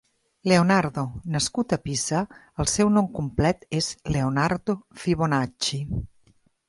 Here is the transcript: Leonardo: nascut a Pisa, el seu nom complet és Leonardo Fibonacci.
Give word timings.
Leonardo: 0.51 1.01
nascut 1.35 1.75
a 1.77 1.77
Pisa, 1.83 2.21
el 2.63 2.69
seu 2.75 2.91
nom 2.95 3.09
complet 3.19 3.67
és 3.81 3.91
Leonardo 4.17 4.77
Fibonacci. 5.05 5.81